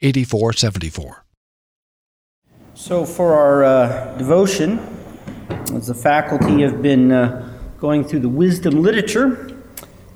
8474. 0.00 1.24
So, 2.74 3.04
for 3.04 3.34
our 3.34 3.64
uh, 3.64 4.16
devotion, 4.16 4.78
as 5.74 5.88
the 5.88 5.94
faculty 5.94 6.62
have 6.62 6.80
been 6.80 7.10
uh, 7.10 7.58
going 7.80 8.04
through 8.04 8.20
the 8.20 8.28
wisdom 8.28 8.80
literature, 8.80 9.60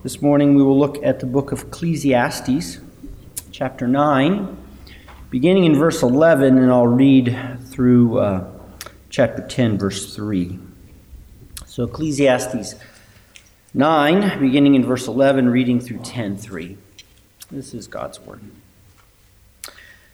this 0.05 0.23
morning 0.23 0.55
we 0.55 0.63
will 0.63 0.79
look 0.79 1.03
at 1.03 1.19
the 1.19 1.27
book 1.27 1.51
of 1.51 1.63
Ecclesiastes, 1.63 2.79
chapter 3.51 3.89
9, 3.89 4.57
beginning 5.31 5.65
in 5.65 5.75
verse 5.75 6.03
11, 6.03 6.59
and 6.59 6.71
I'll 6.71 6.87
read 6.87 7.37
through 7.65 8.19
uh, 8.19 8.51
chapter 9.11 9.45
10, 9.45 9.79
verse 9.79 10.15
3. 10.15 10.59
So, 11.67 11.85
Ecclesiastes 11.85 12.77
9, 13.75 14.39
beginning 14.39 14.77
in 14.77 14.85
verse 14.85 15.09
11, 15.09 15.49
reading 15.49 15.81
through 15.81 15.99
10, 15.99 16.37
3. 16.37 16.79
This 17.51 17.75
is 17.75 17.89
God's 17.89 18.21
word. 18.21 18.41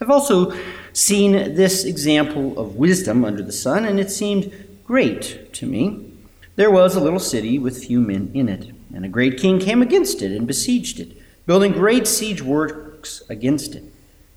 I've 0.00 0.10
also 0.10 0.54
seen 0.92 1.32
this 1.54 1.84
example 1.84 2.58
of 2.58 2.76
wisdom 2.76 3.24
under 3.24 3.42
the 3.42 3.52
sun, 3.52 3.86
and 3.86 3.98
it 3.98 4.10
seemed 4.10 4.52
great 4.84 5.52
to 5.54 5.66
me. 5.66 6.12
There 6.56 6.70
was 6.70 6.94
a 6.94 7.00
little 7.00 7.18
city 7.18 7.58
with 7.58 7.84
few 7.84 8.00
men 8.00 8.30
in 8.34 8.48
it, 8.48 8.70
and 8.94 9.04
a 9.04 9.08
great 9.08 9.38
king 9.38 9.58
came 9.58 9.80
against 9.80 10.20
it 10.20 10.36
and 10.36 10.46
besieged 10.46 11.00
it, 11.00 11.16
building 11.46 11.72
great 11.72 12.06
siege 12.06 12.42
works 12.42 13.22
against 13.30 13.74
it. 13.74 13.84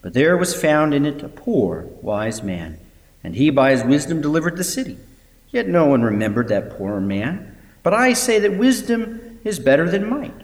But 0.02 0.13
there 0.13 0.37
was 0.37 0.59
found 0.59 0.93
in 0.93 1.05
it 1.05 1.23
a 1.23 1.30
poor, 1.30 1.87
wise 2.02 2.41
man, 2.41 2.80
and 3.21 3.35
he 3.35 3.49
by 3.49 3.71
his 3.71 3.83
wisdom 3.83 4.21
delivered 4.21 4.55
the 4.55 4.63
city. 4.63 4.97
Yet 5.49 5.67
no 5.67 5.87
one 5.87 6.03
remembered 6.03 6.47
that 6.49 6.77
poor 6.77 7.02
man. 7.02 7.57
But 7.83 7.93
I 7.93 8.13
say 8.13 8.39
that 8.39 8.57
wisdom 8.57 9.39
is 9.43 9.59
better 9.59 9.89
than 9.89 10.09
might, 10.09 10.35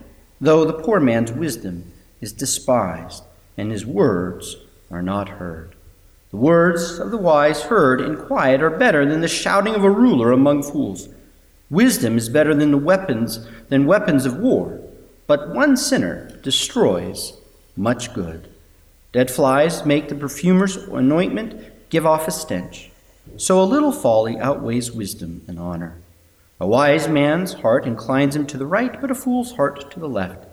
though 0.42 0.66
the 0.66 0.74
poor 0.74 1.00
man's 1.00 1.32
wisdom 1.32 1.90
is 2.20 2.32
despised, 2.32 3.22
and 3.56 3.70
his 3.70 3.86
words 3.86 4.56
are 4.90 5.02
not 5.02 5.28
heard. 5.28 5.74
The 6.30 6.36
words 6.36 6.98
of 6.98 7.10
the 7.10 7.16
wise 7.16 7.62
heard 7.62 8.00
in 8.00 8.16
quiet 8.16 8.62
are 8.62 8.70
better 8.70 9.06
than 9.06 9.20
the 9.20 9.28
shouting 9.28 9.74
of 9.74 9.84
a 9.84 9.90
ruler 9.90 10.32
among 10.32 10.64
fools. 10.64 11.08
Wisdom 11.70 12.18
is 12.18 12.28
better 12.28 12.54
than 12.54 12.70
the 12.70 12.78
weapons 12.78 13.46
than 13.68 13.86
weapons 13.86 14.26
of 14.26 14.36
war, 14.36 14.80
but 15.26 15.54
one 15.54 15.76
sinner 15.76 16.30
destroys 16.42 17.34
much 17.76 18.12
good. 18.12 18.48
Dead 19.12 19.30
flies 19.30 19.84
make 19.84 20.08
the 20.08 20.14
perfumer's 20.14 20.76
anointment 20.76 21.88
give 21.90 22.04
off 22.04 22.28
a 22.28 22.30
stench. 22.30 22.90
So 23.36 23.60
a 23.60 23.64
little 23.64 23.92
folly 23.92 24.38
outweighs 24.38 24.92
wisdom 24.92 25.42
and 25.48 25.58
honor. 25.58 26.00
A 26.60 26.66
wise 26.66 27.08
man's 27.08 27.54
heart 27.54 27.86
inclines 27.86 28.34
him 28.34 28.46
to 28.46 28.58
the 28.58 28.66
right, 28.66 29.00
but 29.00 29.10
a 29.10 29.14
fool's 29.14 29.52
heart 29.52 29.90
to 29.90 30.00
the 30.00 30.08
left. 30.08 30.46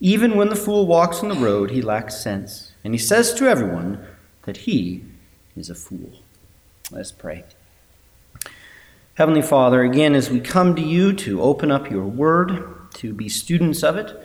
Even 0.00 0.36
when 0.36 0.48
the 0.48 0.56
fool 0.56 0.86
walks 0.86 1.22
on 1.22 1.28
the 1.28 1.34
road, 1.34 1.70
he 1.70 1.80
lacks 1.80 2.16
sense 2.16 2.65
and 2.86 2.94
he 2.94 2.98
says 3.00 3.34
to 3.34 3.48
everyone 3.48 3.98
that 4.42 4.58
he 4.58 5.02
is 5.56 5.68
a 5.68 5.74
fool. 5.74 6.22
Let's 6.92 7.10
pray. 7.10 7.42
Heavenly 9.14 9.42
Father, 9.42 9.82
again, 9.82 10.14
as 10.14 10.30
we 10.30 10.38
come 10.38 10.76
to 10.76 10.82
you 10.82 11.12
to 11.14 11.42
open 11.42 11.72
up 11.72 11.90
your 11.90 12.04
word, 12.04 12.92
to 12.94 13.12
be 13.12 13.28
students 13.28 13.82
of 13.82 13.96
it, 13.96 14.16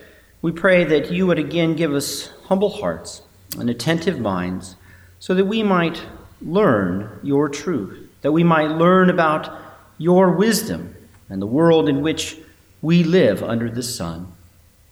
we 0.43 0.51
pray 0.51 0.83
that 0.83 1.11
you 1.11 1.25
would 1.25 1.39
again 1.39 1.75
give 1.75 1.91
us 1.91 2.29
humble 2.49 2.69
hearts 2.69 3.23
and 3.57 3.67
attentive 3.67 4.19
minds 4.19 4.75
so 5.17 5.33
that 5.33 5.45
we 5.45 5.63
might 5.63 6.03
learn 6.39 7.19
your 7.23 7.49
truth, 7.49 8.11
that 8.21 8.31
we 8.31 8.43
might 8.43 8.69
learn 8.69 9.09
about 9.09 9.59
your 9.97 10.33
wisdom 10.33 10.95
and 11.29 11.41
the 11.41 11.47
world 11.47 11.89
in 11.89 12.03
which 12.03 12.37
we 12.79 13.03
live 13.03 13.41
under 13.41 13.71
the 13.71 13.81
sun. 13.81 14.31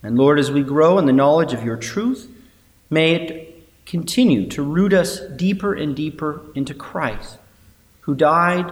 And 0.02 0.18
Lord, 0.18 0.40
as 0.40 0.50
we 0.50 0.64
grow 0.64 0.98
in 0.98 1.06
the 1.06 1.14
knowledge 1.14 1.54
of 1.54 1.64
your 1.64 1.78
truth, 1.78 2.32
may 2.90 3.14
it 3.14 3.39
continue 3.90 4.46
to 4.46 4.62
root 4.62 4.94
us 4.94 5.20
deeper 5.36 5.74
and 5.74 5.96
deeper 5.96 6.46
into 6.54 6.76
Christ, 6.76 7.40
who 8.02 8.14
died 8.14 8.72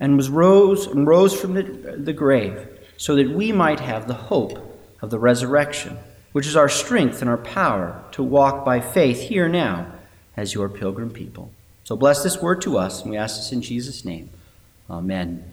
and 0.00 0.16
was 0.16 0.28
rose 0.28 0.86
and 0.86 1.06
rose 1.06 1.40
from 1.40 1.54
the, 1.54 1.62
the 1.62 2.12
grave, 2.12 2.68
so 2.96 3.14
that 3.14 3.30
we 3.30 3.52
might 3.52 3.78
have 3.78 4.08
the 4.08 4.14
hope 4.14 4.58
of 5.00 5.10
the 5.10 5.18
resurrection, 5.18 5.96
which 6.32 6.46
is 6.48 6.56
our 6.56 6.68
strength 6.68 7.20
and 7.20 7.30
our 7.30 7.38
power 7.38 8.02
to 8.10 8.22
walk 8.22 8.64
by 8.64 8.80
faith 8.80 9.20
here 9.20 9.48
now 9.48 9.92
as 10.36 10.52
your 10.52 10.68
pilgrim 10.68 11.10
people. 11.10 11.52
So 11.84 11.94
bless 11.94 12.24
this 12.24 12.42
word 12.42 12.60
to 12.62 12.78
us, 12.78 13.02
and 13.02 13.12
we 13.12 13.16
ask 13.16 13.36
this 13.36 13.52
in 13.52 13.62
Jesus' 13.62 14.04
name. 14.04 14.28
Amen. 14.90 15.44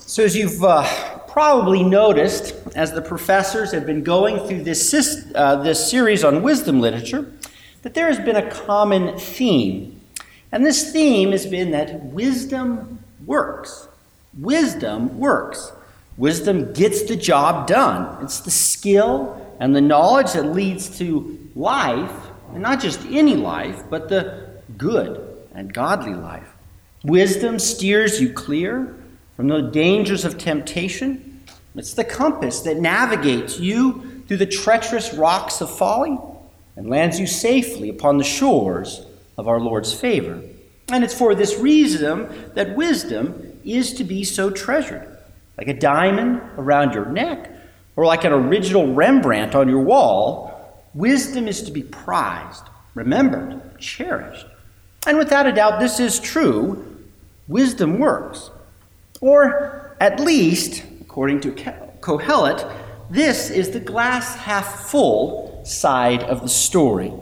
So, 0.00 0.24
as 0.24 0.36
you've 0.36 0.62
uh, 0.62 1.11
probably 1.32 1.82
noticed, 1.82 2.54
as 2.76 2.92
the 2.92 3.00
professors 3.00 3.72
have 3.72 3.86
been 3.86 4.02
going 4.02 4.38
through 4.46 4.62
this, 4.62 5.24
uh, 5.34 5.56
this 5.56 5.90
series 5.90 6.22
on 6.22 6.42
wisdom 6.42 6.78
literature, 6.78 7.32
that 7.80 7.94
there 7.94 8.06
has 8.06 8.18
been 8.18 8.36
a 8.36 8.50
common 8.50 9.18
theme. 9.18 9.98
And 10.52 10.66
this 10.66 10.92
theme 10.92 11.32
has 11.32 11.46
been 11.46 11.70
that 11.70 12.04
wisdom 12.04 12.98
works. 13.24 13.88
Wisdom 14.38 15.18
works. 15.18 15.72
Wisdom 16.18 16.74
gets 16.74 17.04
the 17.04 17.16
job 17.16 17.66
done. 17.66 18.22
It's 18.22 18.40
the 18.40 18.50
skill 18.50 19.56
and 19.58 19.74
the 19.74 19.80
knowledge 19.80 20.34
that 20.34 20.52
leads 20.52 20.98
to 20.98 21.48
life, 21.56 22.12
and 22.52 22.62
not 22.62 22.78
just 22.78 23.00
any 23.06 23.36
life, 23.36 23.82
but 23.88 24.10
the 24.10 24.50
good 24.76 25.26
and 25.54 25.72
godly 25.72 26.14
life. 26.14 26.48
Wisdom 27.04 27.58
steers 27.58 28.20
you 28.20 28.34
clear 28.34 28.94
from 29.36 29.48
the 29.48 29.62
dangers 29.62 30.24
of 30.24 30.38
temptation. 30.38 31.42
It's 31.74 31.94
the 31.94 32.04
compass 32.04 32.60
that 32.60 32.76
navigates 32.76 33.58
you 33.58 34.22
through 34.26 34.36
the 34.36 34.46
treacherous 34.46 35.14
rocks 35.14 35.60
of 35.60 35.74
folly 35.74 36.18
and 36.76 36.88
lands 36.88 37.18
you 37.18 37.26
safely 37.26 37.88
upon 37.88 38.18
the 38.18 38.24
shores 38.24 39.04
of 39.36 39.48
our 39.48 39.60
Lord's 39.60 39.92
favor. 39.92 40.42
And 40.88 41.04
it's 41.04 41.14
for 41.14 41.34
this 41.34 41.58
reason 41.58 42.52
that 42.54 42.76
wisdom 42.76 43.58
is 43.64 43.94
to 43.94 44.04
be 44.04 44.24
so 44.24 44.50
treasured. 44.50 45.08
Like 45.56 45.68
a 45.68 45.74
diamond 45.74 46.40
around 46.56 46.94
your 46.94 47.06
neck, 47.06 47.50
or 47.96 48.06
like 48.06 48.24
an 48.24 48.32
original 48.32 48.94
Rembrandt 48.94 49.54
on 49.54 49.68
your 49.68 49.82
wall, 49.82 50.82
wisdom 50.94 51.46
is 51.46 51.62
to 51.62 51.70
be 51.70 51.82
prized, 51.82 52.64
remembered, 52.94 53.78
cherished. 53.78 54.46
And 55.06 55.18
without 55.18 55.46
a 55.46 55.52
doubt, 55.52 55.80
this 55.80 56.00
is 56.00 56.20
true. 56.20 57.04
Wisdom 57.48 57.98
works. 57.98 58.50
Or 59.22 59.96
at 60.00 60.18
least, 60.18 60.82
according 61.00 61.40
to 61.42 61.52
Kohelet, 62.00 62.70
this 63.08 63.50
is 63.50 63.70
the 63.70 63.80
glass 63.80 64.34
half 64.34 64.90
full 64.90 65.64
side 65.64 66.24
of 66.24 66.42
the 66.42 66.48
story. 66.48 67.12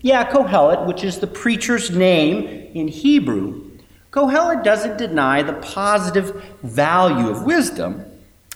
Yeah, 0.00 0.28
Kohelet, 0.30 0.86
which 0.86 1.04
is 1.04 1.18
the 1.18 1.26
preacher's 1.26 1.90
name 1.90 2.46
in 2.74 2.88
Hebrew, 2.88 3.70
Kohelet 4.10 4.64
doesn't 4.64 4.96
deny 4.96 5.42
the 5.42 5.52
positive 5.52 6.42
value 6.62 7.28
of 7.28 7.44
wisdom, 7.44 8.06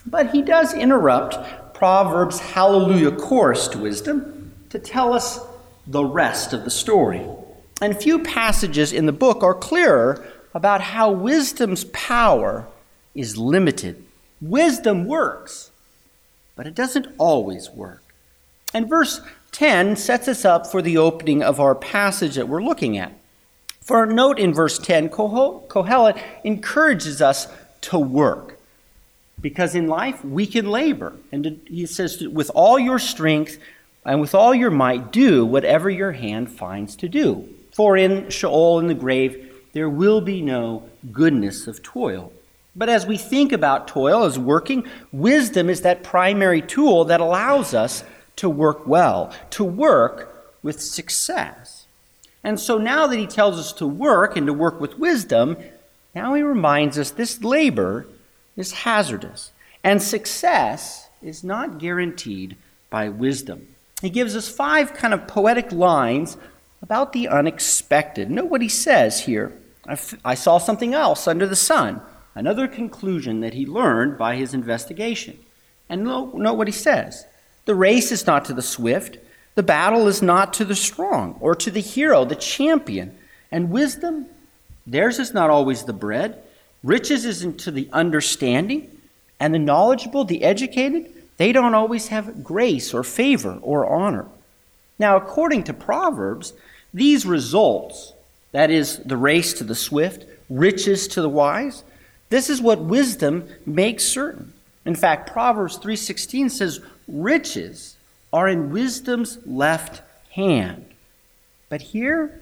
but 0.07 0.31
he 0.31 0.41
does 0.41 0.73
interrupt 0.73 1.75
Proverbs' 1.75 2.39
hallelujah 2.39 3.11
chorus 3.11 3.67
to 3.67 3.77
wisdom 3.77 4.51
to 4.69 4.79
tell 4.79 5.13
us 5.13 5.39
the 5.85 6.03
rest 6.03 6.53
of 6.53 6.63
the 6.63 6.71
story. 6.71 7.23
And 7.81 7.95
few 7.95 8.23
passages 8.23 8.91
in 8.91 9.05
the 9.05 9.13
book 9.13 9.43
are 9.43 9.53
clearer 9.53 10.25
about 10.55 10.81
how 10.81 11.11
wisdom's 11.11 11.83
power 11.83 12.67
is 13.15 13.37
limited. 13.37 14.03
Wisdom 14.41 15.05
works, 15.05 15.71
but 16.55 16.67
it 16.67 16.75
doesn't 16.75 17.07
always 17.17 17.69
work. 17.69 18.03
And 18.73 18.89
verse 18.89 19.21
10 19.53 19.95
sets 19.95 20.27
us 20.27 20.43
up 20.43 20.67
for 20.67 20.81
the 20.81 20.97
opening 20.97 21.41
of 21.41 21.59
our 21.59 21.73
passage 21.73 22.35
that 22.35 22.49
we're 22.49 22.61
looking 22.61 22.97
at. 22.97 23.13
For 23.81 24.05
note 24.05 24.37
in 24.37 24.53
verse 24.53 24.77
10, 24.77 25.09
Kohelet 25.09 26.21
encourages 26.43 27.21
us 27.21 27.47
to 27.81 27.97
work. 27.97 28.59
Because 29.39 29.75
in 29.75 29.87
life, 29.87 30.23
we 30.25 30.47
can 30.47 30.69
labor. 30.69 31.13
And 31.31 31.61
he 31.67 31.85
says, 31.85 32.27
with 32.27 32.49
all 32.55 32.79
your 32.79 32.99
strength 32.99 33.59
and 34.03 34.19
with 34.19 34.33
all 34.33 34.55
your 34.55 34.71
might, 34.71 35.11
do 35.11 35.45
whatever 35.45 35.89
your 35.89 36.13
hand 36.13 36.49
finds 36.49 36.95
to 36.97 37.07
do. 37.07 37.47
For 37.71 37.95
in 37.95 38.29
Sheol, 38.29 38.79
in 38.79 38.87
the 38.87 38.93
grave, 38.93 39.53
there 39.73 39.89
will 39.89 40.21
be 40.21 40.41
no 40.41 40.89
goodness 41.11 41.67
of 41.67 41.83
toil. 41.83 42.31
But 42.75 42.89
as 42.89 43.05
we 43.05 43.17
think 43.17 43.51
about 43.51 43.87
toil 43.87 44.23
as 44.23 44.37
working, 44.37 44.85
wisdom 45.11 45.69
is 45.69 45.81
that 45.81 46.03
primary 46.03 46.61
tool 46.61 47.05
that 47.05 47.21
allows 47.21 47.73
us 47.73 48.03
to 48.35 48.49
work 48.49 48.85
well, 48.85 49.33
to 49.51 49.63
work 49.63 50.53
with 50.61 50.81
success. 50.81 51.85
And 52.43 52.59
so 52.59 52.77
now 52.77 53.07
that 53.07 53.17
he 53.17 53.27
tells 53.27 53.57
us 53.57 53.71
to 53.73 53.87
work 53.87 54.35
and 54.35 54.45
to 54.47 54.53
work 54.53 54.79
with 54.81 54.99
wisdom, 54.99 55.57
now 56.13 56.33
he 56.33 56.41
reminds 56.41 56.99
us 56.99 57.11
this 57.11 57.43
labor 57.43 58.07
is 58.57 58.71
hazardous, 58.71 59.51
and 59.83 60.01
success 60.01 61.09
is 61.21 61.43
not 61.43 61.79
guaranteed 61.79 62.55
by 62.89 63.09
wisdom. 63.09 63.67
He 64.01 64.09
gives 64.09 64.35
us 64.35 64.49
five 64.49 64.93
kind 64.93 65.13
of 65.13 65.27
poetic 65.27 65.71
lines 65.71 66.37
about 66.81 67.13
the 67.13 67.27
unexpected. 67.27 68.29
Note 68.29 68.49
what 68.49 68.61
he 68.61 68.69
says 68.69 69.21
here. 69.21 69.53
I 70.23 70.35
saw 70.35 70.57
something 70.57 70.93
else 70.93 71.27
under 71.27 71.47
the 71.47 71.55
sun, 71.55 72.01
another 72.35 72.67
conclusion 72.67 73.39
that 73.39 73.53
he 73.53 73.65
learned 73.65 74.17
by 74.17 74.35
his 74.35 74.53
investigation. 74.53 75.39
And 75.89 76.03
note, 76.03 76.33
what 76.33 76.67
he 76.67 76.73
says. 76.73 77.25
The 77.65 77.75
race 77.75 78.11
is 78.11 78.27
not 78.27 78.45
to 78.45 78.53
the 78.53 78.61
swift, 78.61 79.17
the 79.55 79.63
battle 79.63 80.07
is 80.07 80.21
not 80.21 80.53
to 80.55 80.65
the 80.65 80.75
strong, 80.75 81.37
or 81.39 81.55
to 81.55 81.71
the 81.71 81.81
hero, 81.81 82.25
the 82.25 82.35
champion. 82.35 83.17
And 83.51 83.71
wisdom, 83.71 84.27
theirs 84.85 85.17
is 85.17 85.33
not 85.33 85.49
always 85.49 85.83
the 85.83 85.93
bread. 85.93 86.43
Riches 86.83 87.25
isn't 87.25 87.59
to 87.61 87.71
the 87.71 87.89
understanding, 87.93 88.91
and 89.39 89.53
the 89.53 89.59
knowledgeable, 89.59 90.25
the 90.25 90.43
educated, 90.43 91.11
they 91.37 91.51
don't 91.51 91.73
always 91.73 92.09
have 92.09 92.43
grace 92.43 92.93
or 92.93 93.03
favor 93.03 93.59
or 93.61 93.85
honor. 93.87 94.27
Now, 94.99 95.17
according 95.17 95.63
to 95.65 95.73
Proverbs, 95.73 96.53
these 96.93 97.25
results, 97.25 98.13
that 98.51 98.69
is, 98.69 98.99
the 98.99 99.17
race 99.17 99.53
to 99.53 99.63
the 99.63 99.75
swift, 99.75 100.25
riches 100.49 101.07
to 101.09 101.21
the 101.21 101.29
wise, 101.29 101.83
this 102.35 102.49
is 102.49 102.61
what 102.61 102.81
wisdom 102.81 103.47
makes 103.65 104.03
certain. 104.03 104.51
In 104.83 104.93
fact, 104.93 105.31
Proverbs 105.31 105.77
3:16 105.77 106.49
says, 106.49 106.81
"Riches 107.07 107.95
are 108.33 108.49
in 108.49 108.71
wisdom's 108.71 109.37
left 109.45 110.01
hand." 110.31 110.85
But 111.69 111.93
here, 111.93 112.41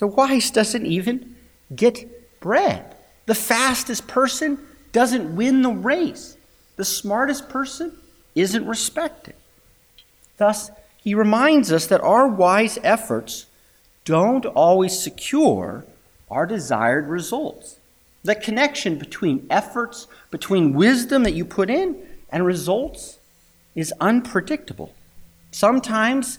the 0.00 0.08
wise 0.08 0.50
doesn't 0.50 0.84
even 0.84 1.36
get 1.72 2.40
bread. 2.40 2.96
The 3.26 3.36
fastest 3.36 4.08
person 4.08 4.58
doesn't 4.90 5.36
win 5.36 5.62
the 5.62 5.70
race. 5.70 6.36
The 6.74 6.84
smartest 6.84 7.48
person 7.48 7.92
isn't 8.34 8.66
respected. 8.66 9.36
Thus, 10.36 10.72
he 10.96 11.14
reminds 11.14 11.70
us 11.70 11.86
that 11.86 12.00
our 12.00 12.26
wise 12.26 12.76
efforts 12.82 13.46
don't 14.04 14.46
always 14.46 14.98
secure 14.98 15.84
our 16.28 16.44
desired 16.44 17.06
results. 17.06 17.77
The 18.28 18.34
connection 18.34 18.98
between 18.98 19.46
efforts, 19.48 20.06
between 20.30 20.74
wisdom 20.74 21.22
that 21.22 21.32
you 21.32 21.46
put 21.46 21.70
in, 21.70 21.96
and 22.28 22.44
results 22.44 23.16
is 23.74 23.90
unpredictable. 24.02 24.92
Sometimes 25.50 26.38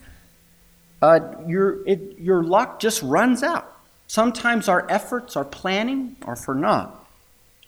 uh, 1.02 1.20
your, 1.48 1.80
it, 1.88 2.20
your 2.20 2.44
luck 2.44 2.80
just 2.80 3.02
runs 3.02 3.42
out. 3.42 3.76
Sometimes 4.06 4.70
our 4.70 4.86
efforts, 4.88 5.36
our 5.36 5.44
planning, 5.44 6.16
are 6.22 6.36
for 6.36 6.54
naught. 6.54 6.94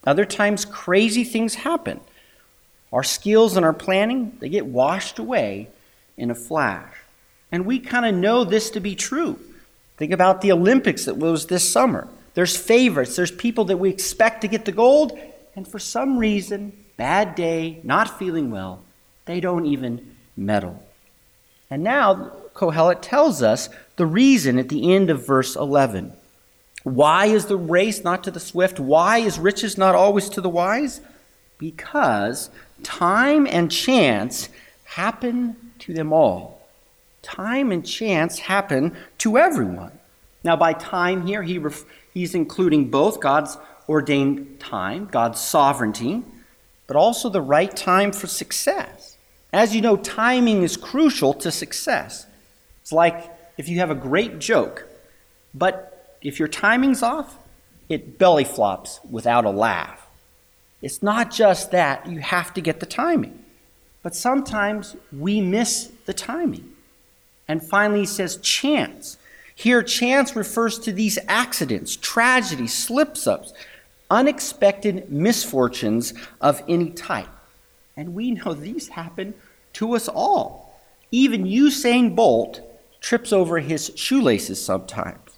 Other 0.06 0.24
times, 0.24 0.64
crazy 0.66 1.24
things 1.24 1.56
happen. 1.56 1.98
Our 2.92 3.02
skills 3.02 3.56
and 3.56 3.66
our 3.66 3.72
planning, 3.72 4.36
they 4.38 4.48
get 4.48 4.66
washed 4.66 5.18
away 5.18 5.68
in 6.16 6.30
a 6.30 6.36
flash. 6.36 6.94
And 7.50 7.66
we 7.66 7.80
kind 7.80 8.06
of 8.06 8.14
know 8.14 8.44
this 8.44 8.70
to 8.70 8.78
be 8.78 8.94
true. 8.94 9.40
Think 9.96 10.12
about 10.12 10.42
the 10.42 10.52
Olympics 10.52 11.06
that 11.06 11.16
was 11.16 11.46
this 11.46 11.68
summer. 11.68 12.06
There's 12.34 12.56
favorites, 12.56 13.16
there's 13.16 13.30
people 13.30 13.66
that 13.66 13.76
we 13.76 13.90
expect 13.90 14.40
to 14.40 14.48
get 14.48 14.64
the 14.64 14.72
gold, 14.72 15.18
and 15.54 15.68
for 15.68 15.78
some 15.78 16.18
reason, 16.18 16.72
bad 16.96 17.34
day, 17.34 17.80
not 17.82 18.18
feeling 18.18 18.50
well, 18.50 18.82
they 19.26 19.40
don't 19.40 19.66
even 19.66 20.14
medal. 20.36 20.82
And 21.70 21.82
now 21.82 22.32
Kohelet 22.54 23.00
tells 23.02 23.42
us 23.42 23.68
the 23.96 24.06
reason 24.06 24.58
at 24.58 24.68
the 24.68 24.94
end 24.94 25.10
of 25.10 25.26
verse 25.26 25.56
11. 25.56 26.12
Why 26.84 27.26
is 27.26 27.46
the 27.46 27.56
race 27.56 28.02
not 28.02 28.24
to 28.24 28.30
the 28.30 28.40
swift? 28.40 28.80
Why 28.80 29.18
is 29.18 29.38
riches 29.38 29.78
not 29.78 29.94
always 29.94 30.28
to 30.30 30.40
the 30.40 30.48
wise? 30.48 31.00
Because 31.58 32.50
time 32.82 33.46
and 33.46 33.70
chance 33.70 34.48
happen 34.84 35.56
to 35.80 35.94
them 35.94 36.12
all. 36.12 36.60
Time 37.22 37.70
and 37.70 37.86
chance 37.86 38.40
happen 38.40 38.96
to 39.18 39.38
everyone. 39.38 39.92
Now, 40.44 40.56
by 40.56 40.72
time 40.72 41.26
here, 41.26 41.42
he 41.42 41.58
ref- 41.58 41.84
he's 42.12 42.34
including 42.34 42.90
both 42.90 43.20
God's 43.20 43.58
ordained 43.88 44.60
time, 44.60 45.06
God's 45.06 45.40
sovereignty, 45.40 46.22
but 46.86 46.96
also 46.96 47.28
the 47.28 47.40
right 47.40 47.74
time 47.74 48.12
for 48.12 48.26
success. 48.26 49.16
As 49.52 49.74
you 49.74 49.80
know, 49.80 49.96
timing 49.96 50.62
is 50.62 50.76
crucial 50.76 51.34
to 51.34 51.50
success. 51.50 52.26
It's 52.80 52.92
like 52.92 53.30
if 53.58 53.68
you 53.68 53.78
have 53.78 53.90
a 53.90 53.94
great 53.94 54.38
joke, 54.38 54.88
but 55.54 56.16
if 56.22 56.38
your 56.38 56.48
timing's 56.48 57.02
off, 57.02 57.36
it 57.88 58.18
belly 58.18 58.44
flops 58.44 59.00
without 59.08 59.44
a 59.44 59.50
laugh. 59.50 60.06
It's 60.80 61.02
not 61.02 61.30
just 61.30 61.70
that, 61.70 62.06
you 62.06 62.20
have 62.20 62.54
to 62.54 62.60
get 62.60 62.80
the 62.80 62.86
timing. 62.86 63.44
But 64.02 64.16
sometimes 64.16 64.96
we 65.16 65.40
miss 65.40 65.92
the 66.06 66.14
timing. 66.14 66.72
And 67.46 67.66
finally, 67.68 68.00
he 68.00 68.06
says 68.06 68.36
chance. 68.38 69.16
Here, 69.62 69.84
chance 69.84 70.34
refers 70.34 70.76
to 70.80 70.92
these 70.92 71.20
accidents, 71.28 71.94
tragedies, 71.94 72.74
slips 72.74 73.28
ups, 73.28 73.52
unexpected 74.10 75.08
misfortunes 75.08 76.14
of 76.40 76.64
any 76.68 76.90
type. 76.90 77.28
And 77.96 78.12
we 78.12 78.32
know 78.32 78.54
these 78.54 78.88
happen 78.88 79.34
to 79.74 79.94
us 79.94 80.08
all. 80.08 80.76
Even 81.12 81.44
Usain 81.44 82.16
Bolt 82.16 82.60
trips 83.00 83.32
over 83.32 83.60
his 83.60 83.92
shoelaces 83.94 84.60
sometimes. 84.60 85.30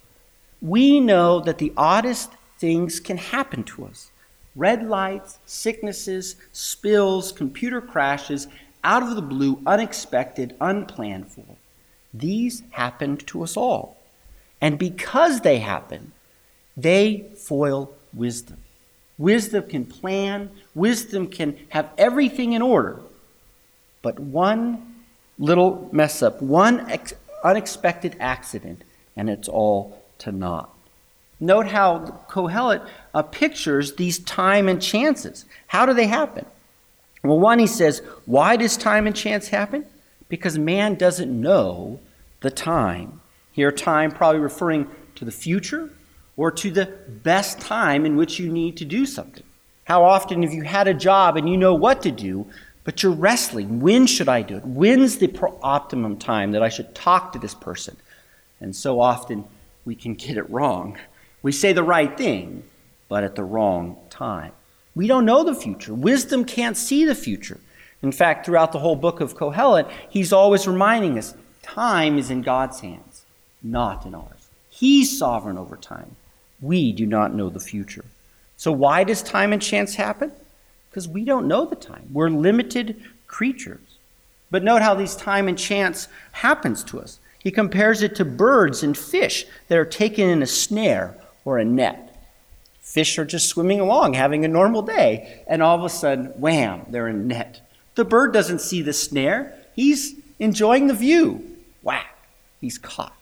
We 0.59 0.99
know 0.99 1.39
that 1.41 1.59
the 1.59 1.71
oddest 1.77 2.31
things 2.57 2.99
can 2.99 3.17
happen 3.17 3.63
to 3.65 3.85
us 3.85 4.09
red 4.55 4.87
lights, 4.87 5.37
sicknesses, 5.45 6.35
spills, 6.51 7.31
computer 7.31 7.79
crashes, 7.79 8.47
out 8.83 9.03
of 9.03 9.15
the 9.15 9.21
blue, 9.21 9.61
unexpected, 9.67 10.55
unplanned 10.59 11.31
for. 11.31 11.57
These 12.11 12.63
happen 12.71 13.17
to 13.17 13.43
us 13.43 13.55
all. 13.55 13.94
And 14.65 14.79
because 14.79 15.41
they 15.41 15.59
happen, 15.59 16.11
they 16.75 17.27
foil 17.37 17.93
wisdom. 18.11 18.57
Wisdom 19.15 19.69
can 19.69 19.85
plan, 19.85 20.49
wisdom 20.73 21.27
can 21.27 21.55
have 21.69 21.87
everything 21.99 22.53
in 22.53 22.63
order. 22.63 22.99
But 24.01 24.19
one 24.19 25.03
little 25.37 25.87
mess 25.91 26.23
up, 26.23 26.41
one 26.41 26.89
ex- 26.89 27.13
unexpected 27.43 28.17
accident, 28.19 28.83
and 29.15 29.29
it's 29.29 29.47
all 29.47 30.01
to 30.17 30.31
naught. 30.31 30.71
Note 31.39 31.67
how 31.67 32.23
Kohelet 32.27 32.89
uh, 33.13 33.21
pictures 33.21 33.97
these 33.97 34.17
time 34.17 34.67
and 34.67 34.81
chances. 34.81 35.45
How 35.67 35.85
do 35.85 35.93
they 35.93 36.07
happen? 36.07 36.47
Well, 37.23 37.39
one, 37.39 37.59
he 37.59 37.67
says, 37.67 38.01
why 38.25 38.55
does 38.55 38.77
time 38.77 39.05
and 39.05 39.15
chance 39.15 39.49
happen? 39.49 39.85
Because 40.27 40.57
man 40.57 40.95
doesn't 40.95 41.29
know 41.39 41.99
the 42.41 42.49
time. 42.49 43.21
Here, 43.55 43.71
time 43.71 44.11
probably 44.11 44.41
referring 44.41 44.85
to 45.15 45.23
the 45.23 45.31
future 45.31 45.89
or 46.35 46.51
to 46.51 46.69
the 46.69 46.87
best 47.23 47.61
time 47.61 48.05
in 48.05 48.17
which 48.17 48.37
you 48.37 48.51
need 48.51 48.75
to 48.75 48.85
do 48.85 49.05
something. 49.05 49.45
How 49.85 50.03
often 50.03 50.43
have 50.43 50.51
you 50.51 50.63
had 50.63 50.89
a 50.89 50.93
job 50.93 51.37
and 51.37 51.47
you 51.47 51.55
know 51.55 51.73
what 51.73 52.01
to 52.01 52.11
do, 52.11 52.47
but 52.83 53.01
you're 53.01 53.13
wrestling? 53.13 53.79
When 53.79 54.07
should 54.07 54.27
I 54.27 54.41
do 54.41 54.57
it? 54.57 54.65
When's 54.65 55.19
the 55.19 55.33
optimum 55.63 56.17
time 56.17 56.51
that 56.51 56.61
I 56.61 56.67
should 56.67 56.93
talk 56.93 57.31
to 57.31 57.39
this 57.39 57.55
person? 57.55 57.95
And 58.59 58.75
so 58.75 58.99
often 58.99 59.45
we 59.85 59.95
can 59.95 60.15
get 60.15 60.35
it 60.35 60.49
wrong. 60.49 60.97
We 61.41 61.53
say 61.53 61.71
the 61.71 61.81
right 61.81 62.17
thing, 62.17 62.61
but 63.07 63.23
at 63.23 63.35
the 63.35 63.45
wrong 63.45 63.97
time. 64.09 64.51
We 64.95 65.07
don't 65.07 65.23
know 65.23 65.45
the 65.45 65.55
future. 65.55 65.93
Wisdom 65.93 66.43
can't 66.43 66.75
see 66.75 67.05
the 67.05 67.15
future. 67.15 67.61
In 68.01 68.11
fact, 68.11 68.45
throughout 68.45 68.73
the 68.73 68.79
whole 68.79 68.97
book 68.97 69.21
of 69.21 69.37
Kohelet, 69.37 69.89
he's 70.09 70.33
always 70.33 70.67
reminding 70.67 71.17
us 71.17 71.35
time 71.61 72.17
is 72.17 72.29
in 72.29 72.41
God's 72.41 72.81
hands 72.81 73.04
not 73.65 74.05
in 74.05 74.15
ours. 74.15 74.49
He's 74.69 75.17
sovereign 75.17 75.57
over 75.57 75.75
time. 75.75 76.15
We 76.61 76.91
do 76.91 77.05
not 77.05 77.33
know 77.33 77.49
the 77.49 77.59
future. 77.59 78.05
So, 78.57 78.71
why 78.71 79.03
does 79.03 79.21
time 79.21 79.51
and 79.51 79.61
chance 79.61 79.95
happen? 79.95 80.31
Because 80.89 81.07
we 81.07 81.25
don't 81.25 81.47
know 81.47 81.65
the 81.65 81.75
time. 81.75 82.07
We're 82.11 82.29
limited 82.29 83.01
creatures. 83.27 83.97
But 84.51 84.63
note 84.63 84.81
how 84.81 84.95
these 84.95 85.15
time 85.15 85.47
and 85.47 85.57
chance 85.57 86.07
happens 86.31 86.83
to 86.85 87.01
us. 87.01 87.19
He 87.39 87.51
compares 87.51 88.01
it 88.01 88.15
to 88.15 88.25
birds 88.25 88.83
and 88.83 88.97
fish 88.97 89.45
that 89.67 89.77
are 89.77 89.85
taken 89.85 90.29
in 90.29 90.41
a 90.41 90.47
snare 90.47 91.15
or 91.43 91.57
a 91.57 91.65
net. 91.65 92.15
Fish 92.81 93.17
are 93.17 93.25
just 93.25 93.49
swimming 93.49 93.79
along, 93.79 94.13
having 94.13 94.45
a 94.45 94.47
normal 94.47 94.81
day, 94.81 95.43
and 95.47 95.61
all 95.61 95.77
of 95.77 95.83
a 95.83 95.89
sudden, 95.89 96.27
wham, 96.39 96.85
they're 96.89 97.07
in 97.07 97.15
a 97.15 97.23
net. 97.23 97.61
The 97.95 98.05
bird 98.05 98.31
doesn't 98.31 98.61
see 98.61 98.81
the 98.81 98.93
snare, 98.93 99.53
he's 99.75 100.15
enjoying 100.39 100.87
the 100.87 100.93
view. 100.93 101.57
Whack, 101.81 102.17
he's 102.61 102.77
caught. 102.77 103.15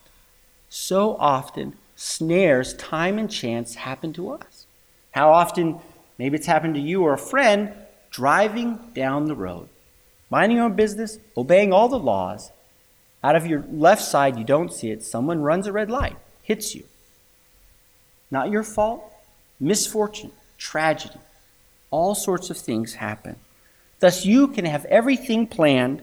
So 0.75 1.15
often, 1.17 1.73
snares, 1.95 2.73
time 2.73 3.19
and 3.19 3.29
chance 3.29 3.75
happen 3.75 4.11
to 4.13 4.31
us. 4.31 4.65
How 5.11 5.31
often, 5.31 5.79
maybe 6.17 6.35
it's 6.35 6.47
happened 6.47 6.73
to 6.73 6.81
you 6.81 7.03
or 7.03 7.13
a 7.13 7.17
friend, 7.17 7.73
driving 8.09 8.79
down 8.95 9.25
the 9.25 9.35
road, 9.35 9.69
minding 10.31 10.57
your 10.57 10.65
own 10.65 10.73
business, 10.73 11.19
obeying 11.37 11.71
all 11.71 11.89
the 11.89 11.99
laws. 11.99 12.51
Out 13.23 13.35
of 13.35 13.45
your 13.45 13.63
left 13.69 14.01
side, 14.01 14.35
you 14.35 14.43
don't 14.43 14.73
see 14.73 14.89
it. 14.89 15.03
Someone 15.03 15.43
runs 15.43 15.67
a 15.67 15.71
red 15.71 15.91
light, 15.91 16.17
hits 16.41 16.73
you. 16.73 16.85
Not 18.31 18.49
your 18.49 18.63
fault, 18.63 19.03
misfortune, 19.59 20.31
tragedy. 20.57 21.19
All 21.91 22.15
sorts 22.15 22.49
of 22.49 22.57
things 22.57 22.95
happen. 22.95 23.35
Thus, 23.99 24.25
you 24.25 24.47
can 24.47 24.65
have 24.65 24.85
everything 24.85 25.45
planned. 25.45 26.01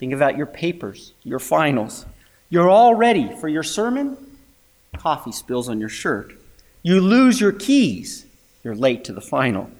Think 0.00 0.12
about 0.12 0.36
your 0.36 0.46
papers, 0.46 1.12
your 1.22 1.38
finals. 1.38 2.04
You're 2.52 2.68
all 2.68 2.94
ready 2.94 3.34
for 3.34 3.48
your 3.48 3.62
sermon. 3.62 4.14
Coffee 4.98 5.32
spills 5.32 5.70
on 5.70 5.80
your 5.80 5.88
shirt. 5.88 6.34
You 6.82 7.00
lose 7.00 7.40
your 7.40 7.50
keys. 7.50 8.26
You're 8.62 8.74
late 8.74 9.04
to 9.04 9.14
the 9.14 9.22
final. 9.22 9.70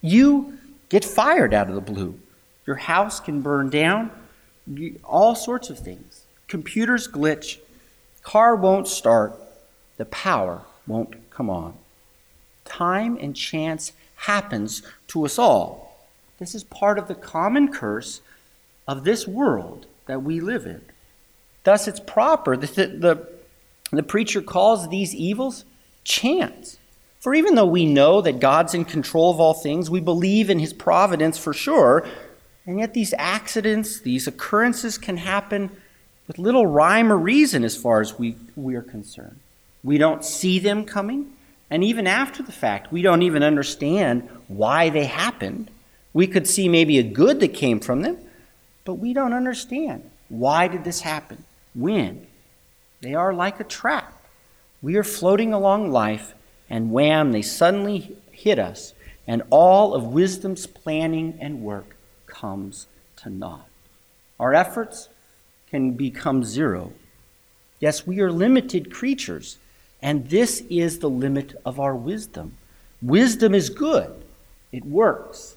You 0.00 0.56
get 0.88 1.04
fired 1.04 1.52
out 1.52 1.68
of 1.68 1.74
the 1.74 1.82
blue. 1.82 2.18
Your 2.66 2.76
house 2.76 3.20
can 3.20 3.42
burn 3.42 3.68
down. 3.68 4.10
All 5.04 5.34
sorts 5.34 5.68
of 5.68 5.78
things. 5.78 6.24
Computers 6.48 7.06
glitch. 7.06 7.58
Car 8.22 8.56
won't 8.56 8.88
start. 8.88 9.38
The 9.98 10.06
power 10.06 10.62
won't 10.86 11.28
come 11.28 11.50
on. 11.50 11.74
Time 12.64 13.18
and 13.20 13.36
chance 13.36 13.92
happens 14.14 14.82
to 15.08 15.26
us 15.26 15.38
all. 15.38 16.08
This 16.38 16.54
is 16.54 16.64
part 16.64 16.98
of 16.98 17.08
the 17.08 17.14
common 17.14 17.70
curse 17.70 18.22
of 18.88 19.04
this 19.04 19.28
world 19.28 19.84
that 20.06 20.22
we 20.22 20.40
live 20.40 20.64
in. 20.64 20.80
Thus, 21.64 21.86
it's 21.86 22.00
proper 22.00 22.56
that 22.56 22.74
the, 22.74 22.86
the, 22.86 23.28
the 23.92 24.02
preacher 24.02 24.42
calls 24.42 24.88
these 24.88 25.14
evils 25.14 25.64
chance. 26.04 26.78
For 27.20 27.34
even 27.34 27.54
though 27.54 27.66
we 27.66 27.86
know 27.86 28.20
that 28.20 28.40
God's 28.40 28.74
in 28.74 28.84
control 28.84 29.30
of 29.30 29.38
all 29.38 29.54
things, 29.54 29.88
we 29.88 30.00
believe 30.00 30.50
in 30.50 30.58
his 30.58 30.72
providence 30.72 31.38
for 31.38 31.52
sure, 31.52 32.04
and 32.66 32.80
yet 32.80 32.94
these 32.94 33.14
accidents, 33.16 34.00
these 34.00 34.26
occurrences 34.26 34.98
can 34.98 35.16
happen 35.18 35.70
with 36.26 36.38
little 36.38 36.66
rhyme 36.66 37.12
or 37.12 37.16
reason 37.16 37.64
as 37.64 37.76
far 37.76 38.00
as 38.00 38.18
we, 38.18 38.36
we 38.56 38.74
are 38.74 38.82
concerned. 38.82 39.38
We 39.84 39.98
don't 39.98 40.24
see 40.24 40.58
them 40.58 40.84
coming, 40.84 41.32
and 41.70 41.84
even 41.84 42.06
after 42.06 42.42
the 42.42 42.52
fact, 42.52 42.92
we 42.92 43.02
don't 43.02 43.22
even 43.22 43.42
understand 43.42 44.28
why 44.48 44.90
they 44.90 45.06
happened. 45.06 45.70
We 46.12 46.26
could 46.26 46.48
see 46.48 46.68
maybe 46.68 46.98
a 46.98 47.04
good 47.04 47.40
that 47.40 47.54
came 47.54 47.78
from 47.80 48.02
them, 48.02 48.18
but 48.84 48.94
we 48.94 49.12
don't 49.12 49.32
understand. 49.32 50.08
Why 50.28 50.66
did 50.66 50.84
this 50.84 51.00
happen? 51.00 51.44
When? 51.74 52.26
They 53.00 53.14
are 53.14 53.32
like 53.32 53.60
a 53.60 53.64
trap. 53.64 54.12
We 54.80 54.96
are 54.96 55.04
floating 55.04 55.52
along 55.52 55.90
life, 55.90 56.34
and 56.68 56.90
wham, 56.90 57.32
they 57.32 57.42
suddenly 57.42 58.16
hit 58.30 58.58
us, 58.58 58.94
and 59.26 59.42
all 59.50 59.94
of 59.94 60.04
wisdom's 60.04 60.66
planning 60.66 61.38
and 61.40 61.62
work 61.62 61.96
comes 62.26 62.86
to 63.16 63.30
naught. 63.30 63.68
Our 64.40 64.54
efforts 64.54 65.08
can 65.70 65.92
become 65.92 66.44
zero. 66.44 66.92
Yes, 67.80 68.06
we 68.06 68.20
are 68.20 68.32
limited 68.32 68.92
creatures. 68.92 69.58
And 70.02 70.28
this 70.28 70.64
is 70.68 70.98
the 70.98 71.08
limit 71.08 71.54
of 71.64 71.78
our 71.78 71.94
wisdom. 71.94 72.56
Wisdom 73.00 73.54
is 73.54 73.70
good, 73.70 74.12
it 74.72 74.84
works, 74.84 75.56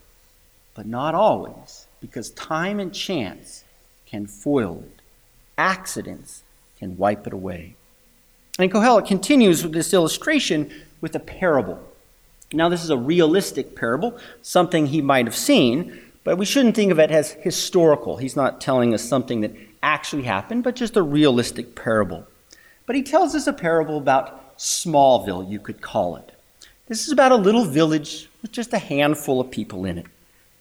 but 0.75 0.85
not 0.85 1.15
always, 1.15 1.87
because 1.99 2.29
time 2.31 2.79
and 2.79 2.93
chance 2.93 3.63
can 4.05 4.27
foil 4.27 4.83
it, 4.83 5.01
accidents 5.57 6.43
can 6.79 6.97
wipe 6.97 7.25
it 7.27 7.33
away. 7.33 7.75
And 8.57 8.71
Kohelet 8.71 9.07
continues 9.07 9.63
with 9.63 9.73
this 9.73 9.93
illustration 9.93 10.71
with 11.01 11.15
a 11.15 11.19
parable. 11.19 11.79
Now, 12.53 12.69
this 12.69 12.83
is 12.83 12.89
a 12.89 12.97
realistic 12.97 13.75
parable, 13.75 14.17
something 14.41 14.87
he 14.87 15.01
might 15.01 15.25
have 15.25 15.35
seen, 15.35 15.99
but 16.23 16.37
we 16.37 16.45
shouldn't 16.45 16.75
think 16.75 16.91
of 16.91 16.99
it 16.99 17.11
as 17.11 17.31
historical. 17.31 18.17
He's 18.17 18.35
not 18.35 18.61
telling 18.61 18.93
us 18.93 19.03
something 19.03 19.41
that 19.41 19.55
actually 19.83 20.23
happened, 20.23 20.63
but 20.63 20.75
just 20.75 20.95
a 20.95 21.01
realistic 21.01 21.75
parable. 21.75 22.25
But 22.85 22.95
he 22.95 23.03
tells 23.03 23.35
us 23.35 23.47
a 23.47 23.53
parable 23.53 23.97
about 23.97 24.57
Smallville, 24.57 25.49
you 25.49 25.59
could 25.59 25.81
call 25.81 26.15
it. 26.15 26.31
This 26.87 27.05
is 27.05 27.11
about 27.11 27.31
a 27.31 27.35
little 27.35 27.65
village 27.65 28.29
with 28.41 28.51
just 28.51 28.73
a 28.73 28.79
handful 28.79 29.41
of 29.41 29.51
people 29.51 29.85
in 29.85 29.97
it. 29.97 30.05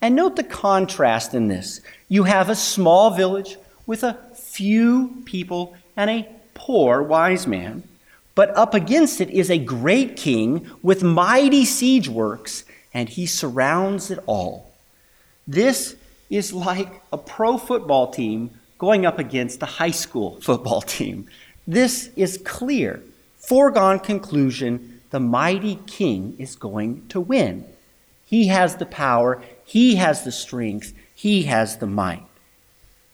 And 0.00 0.16
note 0.16 0.36
the 0.36 0.44
contrast 0.44 1.32
in 1.32 1.48
this. 1.48 1.80
You 2.08 2.24
have 2.24 2.50
a 2.50 2.56
small 2.56 3.10
village 3.10 3.56
with 3.86 4.02
a 4.02 4.18
few 4.54 5.22
people 5.24 5.74
and 5.96 6.08
a 6.08 6.28
poor 6.54 7.02
wise 7.02 7.44
man, 7.44 7.82
but 8.36 8.56
up 8.56 8.72
against 8.72 9.20
it 9.20 9.28
is 9.30 9.50
a 9.50 9.58
great 9.58 10.16
king 10.16 10.70
with 10.80 11.02
mighty 11.02 11.64
siege 11.64 12.08
works, 12.08 12.64
and 12.92 13.08
he 13.08 13.26
surrounds 13.26 14.12
it 14.12 14.20
all. 14.26 14.72
This 15.46 15.96
is 16.30 16.52
like 16.52 17.02
a 17.12 17.18
pro 17.18 17.58
football 17.58 18.12
team 18.12 18.50
going 18.78 19.04
up 19.04 19.18
against 19.18 19.60
a 19.62 19.66
high 19.66 19.90
school 19.90 20.40
football 20.40 20.80
team. 20.80 21.26
This 21.66 22.10
is 22.14 22.38
clear. 22.44 23.02
Foregone 23.38 23.98
conclusion 23.98 25.00
the 25.10 25.20
mighty 25.20 25.78
king 25.86 26.34
is 26.38 26.56
going 26.56 27.06
to 27.08 27.20
win. 27.20 27.64
He 28.26 28.48
has 28.48 28.76
the 28.76 28.86
power, 28.86 29.42
he 29.64 29.96
has 29.96 30.24
the 30.24 30.32
strength, 30.32 30.92
he 31.14 31.44
has 31.44 31.78
the 31.78 31.86
might. 31.86 32.26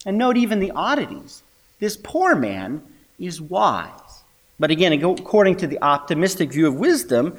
And 0.07 0.16
note 0.16 0.37
even 0.37 0.61
the 0.61 0.71
oddities. 0.71 1.42
This 1.78 1.97
poor 1.97 2.35
man 2.35 2.83
is 3.19 3.40
wise. 3.40 4.23
But 4.59 4.71
again, 4.71 4.92
according 4.92 5.57
to 5.57 5.66
the 5.66 5.83
optimistic 5.83 6.52
view 6.52 6.66
of 6.66 6.75
wisdom, 6.75 7.37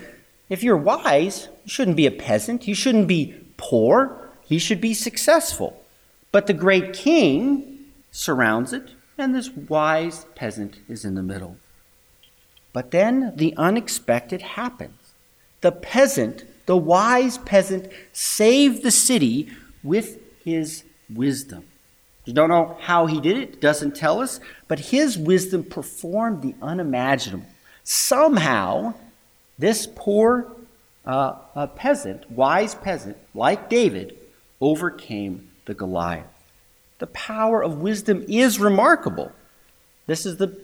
if 0.50 0.64
you're 0.64 0.78
wise, 0.78 1.48
you 1.64 1.70
shouldn't 1.70 1.98
be 1.98 2.08
a 2.08 2.12
peasant, 2.12 2.68
you 2.68 2.76
shouldn't 2.76 3.08
be 3.08 3.36
poor, 3.58 4.30
he 4.44 4.60
should 4.60 4.82
be 4.82 4.94
successful. 4.94 5.84
But 6.32 6.48
the 6.48 6.54
great 6.54 6.94
king 6.94 7.86
surrounds 8.12 8.74
it 8.74 8.92
and 9.22 9.36
this 9.36 9.50
wise 9.52 10.26
peasant 10.36 10.80
is 10.90 11.06
in 11.06 11.16
the 11.16 11.24
middle. 11.24 11.58
But 12.74 12.92
then 12.92 13.34
the 13.36 13.54
unexpected 13.56 14.42
happens. 14.42 15.14
The 15.62 15.72
peasant, 15.72 16.44
the 16.66 16.78
wise 16.78 17.38
peasant, 17.38 17.88
saved 18.14 18.82
the 18.82 18.92
city 18.92 19.50
with 19.84 20.20
his 20.44 20.84
wisdom. 21.14 21.66
You 22.32 22.36
don't 22.36 22.48
know 22.48 22.78
how 22.80 23.08
he 23.08 23.20
did 23.20 23.36
it, 23.36 23.60
doesn't 23.60 23.94
tell 23.94 24.22
us, 24.22 24.40
but 24.70 24.80
his 24.80 25.18
wisdom 25.18 25.66
performed 25.66 26.42
the 26.42 26.56
unimaginable. 26.62 27.46
Somehow, 27.84 28.94
this 29.60 29.86
poor 29.86 30.50
uh, 31.06 31.34
uh, 31.54 31.68
peasant, 31.68 32.32
wise 32.32 32.74
peasant, 32.74 33.18
like 33.36 33.70
David, 33.70 34.18
overcame 34.62 35.50
the 35.66 35.74
Goliath. 35.74 36.24
The 37.00 37.08
power 37.08 37.62
of 37.62 37.82
wisdom 37.82 38.24
is 38.30 38.62
remarkable. 38.62 39.34
This 40.08 40.26
is 40.26 40.38
the 40.38 40.58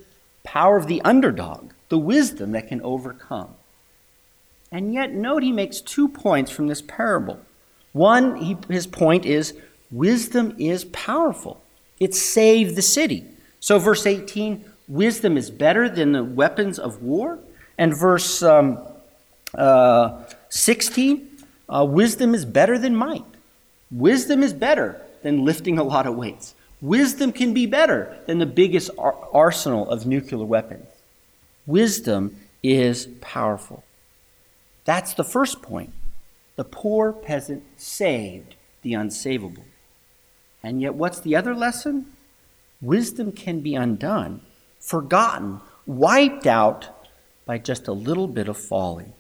power 0.46 0.78
of 0.78 0.88
the 0.88 1.02
underdog, 1.02 1.72
the 1.90 1.98
wisdom 1.98 2.54
that 2.54 2.70
can 2.70 2.82
overcome. 2.82 3.56
And 4.72 4.94
yet, 4.94 5.12
note 5.12 5.44
he 5.44 5.52
makes 5.52 5.82
two 5.82 6.08
points 6.08 6.50
from 6.50 6.68
this 6.68 6.82
parable. 6.82 7.42
One, 7.92 8.38
he, 8.38 8.56
his 8.70 8.88
point 8.88 9.26
is 9.26 9.54
wisdom 9.92 10.56
is 10.58 10.86
powerful, 10.86 11.62
it 12.00 12.14
saved 12.14 12.76
the 12.76 12.82
city. 12.82 13.26
So, 13.60 13.80
verse 13.80 14.06
18, 14.06 14.64
wisdom 14.88 15.38
is 15.38 15.50
better 15.50 15.90
than 15.90 16.12
the 16.12 16.24
weapons 16.24 16.80
of 16.80 17.02
war. 17.02 17.40
And 17.78 17.96
verse 17.96 18.42
um, 18.42 18.80
uh, 19.56 20.24
16, 20.50 21.30
uh, 21.70 21.86
wisdom 21.86 22.34
is 22.34 22.46
better 22.46 22.78
than 22.78 22.96
might. 22.96 23.26
Wisdom 23.92 24.44
is 24.44 24.54
better 24.54 25.02
than 25.24 25.46
lifting 25.46 25.78
a 25.78 25.84
lot 25.84 26.08
of 26.08 26.16
weights. 26.16 26.56
Wisdom 26.82 27.32
can 27.32 27.54
be 27.54 27.66
better 27.66 28.18
than 28.28 28.40
the 28.40 28.46
biggest 28.46 28.92
ar- 28.98 29.18
arsenal 29.34 29.90
of 29.90 30.06
nuclear 30.06 30.46
weapons. 30.46 30.86
Wisdom 31.66 32.40
is 32.62 33.08
powerful. 33.22 33.84
That's 34.86 35.14
the 35.14 35.24
first 35.24 35.62
point. 35.62 35.92
The 36.56 36.64
poor 36.64 37.12
peasant 37.12 37.64
saved 37.78 38.56
the 38.82 38.94
unsavable. 38.94 39.64
And 40.68 40.82
yet, 40.82 40.96
what's 40.96 41.22
the 41.22 41.34
other 41.34 41.56
lesson? 41.56 42.08
Wisdom 42.82 43.32
can 43.32 43.62
be 43.62 43.74
undone, 43.74 44.42
forgotten, 44.82 45.62
wiped 45.86 46.46
out 46.46 46.90
by 47.46 47.58
just 47.58 47.88
a 47.88 47.94
little 47.94 48.28
bit 48.28 48.50
of 48.50 48.58
folly. 48.58 49.14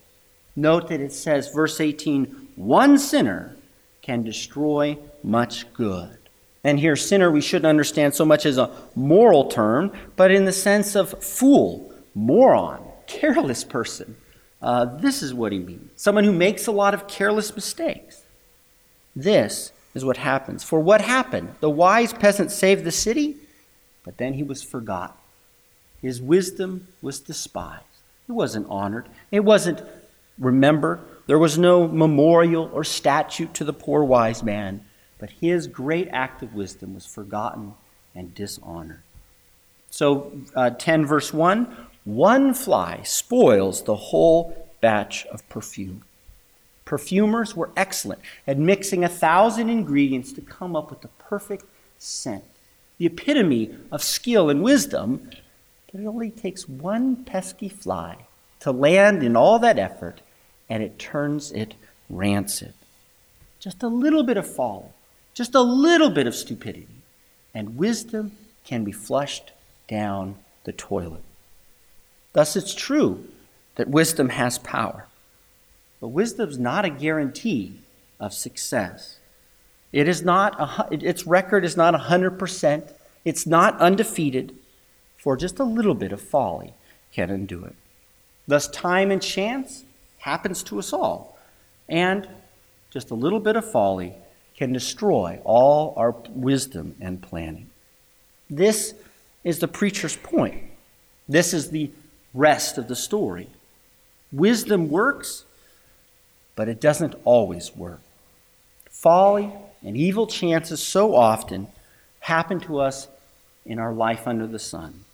Note 0.57 0.89
that 0.89 0.99
it 0.99 1.13
says, 1.13 1.47
verse 1.47 1.79
18, 1.79 2.49
one 2.57 2.97
sinner 2.97 3.55
can 4.01 4.23
destroy 4.23 4.97
much 5.23 5.71
good. 5.71 6.17
And 6.65 6.81
here, 6.81 6.97
sinner, 6.97 7.31
we 7.31 7.39
shouldn't 7.39 7.65
understand 7.65 8.13
so 8.13 8.25
much 8.25 8.45
as 8.45 8.57
a 8.57 8.69
moral 8.93 9.45
term, 9.45 9.93
but 10.17 10.31
in 10.31 10.43
the 10.43 10.51
sense 10.51 10.95
of 10.95 11.23
fool, 11.23 11.93
moron, 12.13 12.83
careless 13.07 13.63
person. 13.63 14.17
Uh, 14.61 14.83
this 14.97 15.23
is 15.23 15.33
what 15.33 15.53
he 15.53 15.59
means 15.59 15.91
someone 15.95 16.25
who 16.25 16.33
makes 16.33 16.67
a 16.67 16.73
lot 16.73 16.93
of 16.93 17.07
careless 17.07 17.55
mistakes. 17.55 18.23
This 19.15 19.71
is 19.97 20.05
what 20.05 20.17
happens. 20.17 20.63
For 20.63 20.79
what 20.79 21.01
happened? 21.01 21.55
The 21.59 21.69
wise 21.69 22.13
peasant 22.13 22.51
saved 22.51 22.83
the 22.83 22.91
city, 22.91 23.35
but 24.03 24.17
then 24.17 24.33
he 24.35 24.43
was 24.43 24.61
forgotten. 24.63 25.17
His 26.01 26.21
wisdom 26.21 26.87
was 27.01 27.19
despised. 27.19 27.83
It 28.29 28.33
wasn't 28.33 28.67
honored. 28.69 29.09
It 29.31 29.39
wasn't 29.41 29.81
remembered. 30.37 31.01
There 31.25 31.39
was 31.39 31.57
no 31.57 31.87
memorial 31.87 32.69
or 32.71 32.83
statue 32.83 33.47
to 33.53 33.65
the 33.65 33.73
poor 33.73 34.03
wise 34.03 34.43
man, 34.43 34.85
but 35.17 35.31
his 35.31 35.65
great 35.65 36.07
act 36.11 36.43
of 36.43 36.53
wisdom 36.53 36.93
was 36.93 37.05
forgotten 37.05 37.73
and 38.13 38.35
dishonored. 38.35 39.01
So, 39.89 40.31
uh, 40.55 40.69
10 40.69 41.05
verse 41.05 41.33
1 41.33 41.75
one 42.03 42.53
fly 42.53 43.01
spoils 43.03 43.83
the 43.83 43.95
whole 43.95 44.69
batch 44.79 45.25
of 45.25 45.47
perfume. 45.49 46.03
Perfumers 46.87 47.53
were 47.53 47.69
excellent 47.75 48.21
at 48.47 48.57
mixing 48.57 49.03
a 49.03 49.09
thousand 49.09 49.69
ingredients 49.69 50.31
to 50.31 50.39
come 50.39 50.73
up 50.73 50.89
with 50.89 51.01
the 51.01 51.09
perfect 51.19 51.65
scent, 51.99 52.45
the 52.97 53.07
epitome 53.07 53.75
of 53.91 54.01
skill 54.01 54.49
and 54.49 54.63
wisdom. 54.63 55.29
But 55.91 55.99
it 55.99 56.05
only 56.05 56.31
takes 56.31 56.69
one 56.69 57.25
pesky 57.25 57.67
fly 57.67 58.25
to 58.61 58.71
land 58.71 59.21
in 59.21 59.35
all 59.35 59.59
that 59.59 59.77
effort, 59.77 60.21
and 60.69 60.81
it 60.81 60.97
turns 60.97 61.51
it 61.51 61.73
rancid. 62.09 62.73
Just 63.59 63.83
a 63.83 63.89
little 63.89 64.23
bit 64.23 64.37
of 64.37 64.49
folly, 64.49 64.85
just 65.33 65.55
a 65.55 65.61
little 65.61 66.09
bit 66.09 66.25
of 66.25 66.35
stupidity, 66.35 66.87
and 67.53 67.75
wisdom 67.75 68.31
can 68.63 68.85
be 68.85 68.93
flushed 68.93 69.51
down 69.89 70.37
the 70.63 70.71
toilet. 70.71 71.23
Thus, 72.31 72.55
it's 72.55 72.73
true 72.73 73.27
that 73.75 73.89
wisdom 73.89 74.29
has 74.29 74.57
power. 74.59 75.07
But 75.99 76.09
wisdom 76.09 76.49
is 76.49 76.59
not 76.59 76.85
a 76.85 76.89
guarantee 76.89 77.79
of 78.19 78.33
success. 78.33 79.17
It 79.91 80.07
is 80.07 80.23
not 80.23 80.55
a, 80.59 80.87
its 80.91 81.25
record 81.25 81.63
is 81.65 81.77
not 81.77 81.93
100%. 81.93 82.93
It's 83.25 83.47
not 83.47 83.79
undefeated, 83.79 84.55
for 85.17 85.35
just 85.35 85.59
a 85.59 85.63
little 85.63 85.95
bit 85.95 86.11
of 86.11 86.21
folly 86.21 86.73
can 87.11 87.29
undo 87.29 87.63
it. 87.65 87.75
Thus, 88.47 88.67
time 88.67 89.11
and 89.11 89.21
chance 89.21 89.83
happens 90.19 90.63
to 90.63 90.79
us 90.79 90.93
all, 90.93 91.37
and 91.89 92.27
just 92.89 93.11
a 93.11 93.15
little 93.15 93.39
bit 93.39 93.55
of 93.55 93.69
folly 93.69 94.13
can 94.55 94.71
destroy 94.73 95.39
all 95.43 95.93
our 95.97 96.15
wisdom 96.29 96.95
and 96.99 97.21
planning. 97.21 97.69
This 98.49 98.93
is 99.43 99.59
the 99.59 99.67
preacher's 99.67 100.15
point. 100.17 100.63
This 101.27 101.53
is 101.53 101.69
the 101.69 101.91
rest 102.33 102.77
of 102.77 102.87
the 102.87 102.95
story. 102.95 103.47
Wisdom 104.31 104.89
works, 104.89 105.45
but 106.57 106.67
it 106.67 106.81
doesn't 106.81 107.15
always 107.23 107.73
work. 107.75 108.01
Folly 108.89 109.53
and 109.83 109.95
evil 109.95 110.27
chances 110.27 110.83
so 110.83 111.15
often 111.15 111.67
happen 112.19 112.59
to 112.59 112.79
us 112.79 113.07
in 113.63 113.79
our 113.79 113.93
life 113.93 114.27
under 114.27 114.47
the 114.47 114.59
sun. 114.59 115.05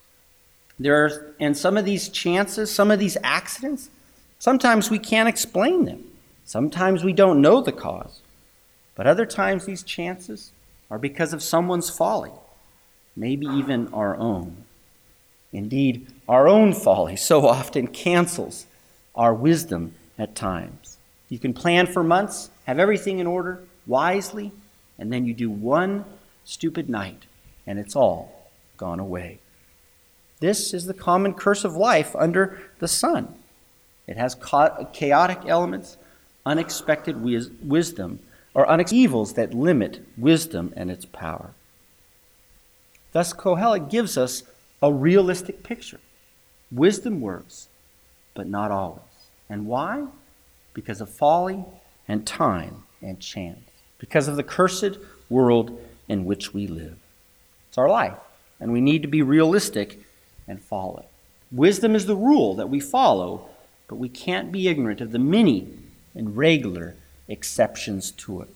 There 0.79 1.05
are, 1.05 1.35
and 1.39 1.55
some 1.55 1.77
of 1.77 1.85
these 1.85 2.09
chances, 2.09 2.73
some 2.73 2.89
of 2.89 2.97
these 2.97 3.17
accidents, 3.23 3.89
sometimes 4.39 4.89
we 4.89 4.97
can't 4.97 5.29
explain 5.29 5.85
them. 5.85 6.05
Sometimes 6.45 7.03
we 7.03 7.13
don't 7.13 7.41
know 7.41 7.61
the 7.61 7.71
cause. 7.73 8.21
But 8.95 9.05
other 9.05 9.25
times 9.25 9.65
these 9.65 9.83
chances 9.83 10.51
are 10.89 10.97
because 10.97 11.33
of 11.33 11.43
someone's 11.43 11.89
folly, 11.89 12.31
maybe 13.15 13.45
even 13.47 13.93
our 13.93 14.15
own. 14.15 14.63
Indeed, 15.51 16.07
our 16.27 16.47
own 16.47 16.73
folly 16.73 17.17
so 17.17 17.45
often 17.47 17.87
cancels 17.87 18.65
our 19.13 19.33
wisdom 19.33 19.93
at 20.17 20.35
times. 20.35 20.92
You 21.33 21.39
can 21.39 21.55
plan 21.55 21.87
for 21.87 22.03
months, 22.03 22.51
have 22.65 22.77
everything 22.77 23.17
in 23.17 23.25
order 23.25 23.63
wisely, 23.87 24.51
and 24.99 25.11
then 25.11 25.25
you 25.25 25.33
do 25.33 25.49
one 25.49 26.05
stupid 26.45 26.91
night, 26.91 27.23
and 27.65 27.79
it's 27.79 27.95
all 27.95 28.51
gone 28.77 28.99
away. 28.99 29.39
This 30.41 30.75
is 30.75 30.85
the 30.85 30.93
common 30.93 31.33
curse 31.33 31.63
of 31.63 31.75
life 31.75 32.15
under 32.15 32.61
the 32.77 32.87
sun. 32.87 33.33
It 34.05 34.15
has 34.15 34.37
chaotic 34.93 35.39
elements, 35.47 35.97
unexpected 36.45 37.23
wisdom, 37.23 38.19
or 38.53 38.69
unexpected 38.69 38.95
evils 38.95 39.33
that 39.33 39.55
limit 39.55 40.05
wisdom 40.15 40.71
and 40.75 40.91
its 40.91 41.05
power. 41.05 41.55
Thus, 43.11 43.33
Kohelet 43.33 43.89
gives 43.89 44.19
us 44.19 44.43
a 44.83 44.93
realistic 44.93 45.63
picture. 45.63 45.99
Wisdom 46.71 47.21
works, 47.21 47.69
but 48.35 48.47
not 48.47 48.69
always. 48.69 49.01
And 49.49 49.65
why? 49.65 50.05
Because 50.73 51.01
of 51.01 51.09
folly 51.09 51.63
and 52.07 52.25
time 52.25 52.83
and 53.01 53.19
chance. 53.19 53.69
Because 53.97 54.27
of 54.27 54.35
the 54.35 54.43
cursed 54.43 54.97
world 55.29 55.79
in 56.07 56.25
which 56.25 56.53
we 56.53 56.67
live. 56.67 56.97
It's 57.69 57.77
our 57.77 57.89
life, 57.89 58.17
and 58.59 58.71
we 58.71 58.81
need 58.81 59.01
to 59.01 59.07
be 59.07 59.21
realistic 59.21 59.99
and 60.47 60.61
follow 60.61 60.97
it. 60.97 61.07
Wisdom 61.51 61.95
is 61.95 62.05
the 62.05 62.15
rule 62.15 62.55
that 62.55 62.69
we 62.69 62.79
follow, 62.79 63.49
but 63.87 63.95
we 63.95 64.09
can't 64.09 64.51
be 64.51 64.67
ignorant 64.67 65.01
of 65.01 65.11
the 65.11 65.19
many 65.19 65.69
and 66.15 66.35
regular 66.35 66.95
exceptions 67.27 68.11
to 68.11 68.41
it. 68.41 68.49